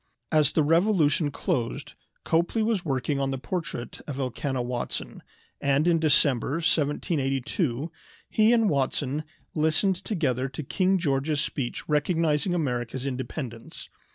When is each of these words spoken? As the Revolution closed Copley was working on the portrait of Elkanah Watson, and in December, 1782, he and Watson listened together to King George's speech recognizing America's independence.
As 0.31 0.53
the 0.53 0.63
Revolution 0.63 1.29
closed 1.29 1.93
Copley 2.23 2.63
was 2.63 2.83
working 2.83 3.19
on 3.19 3.29
the 3.29 3.37
portrait 3.37 4.01
of 4.07 4.17
Elkanah 4.19 4.63
Watson, 4.63 5.21
and 5.61 5.87
in 5.87 5.99
December, 5.99 6.53
1782, 6.53 7.91
he 8.27 8.51
and 8.51 8.67
Watson 8.67 9.23
listened 9.53 9.97
together 9.97 10.49
to 10.49 10.63
King 10.63 10.97
George's 10.97 11.41
speech 11.41 11.87
recognizing 11.87 12.55
America's 12.55 13.05
independence. 13.05 13.89